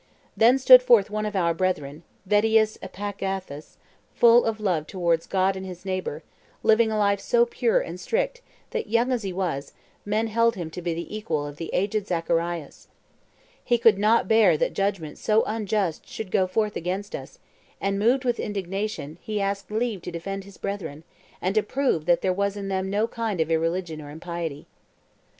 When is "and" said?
5.55-5.63, 7.79-7.99, 17.79-17.99, 21.43-21.53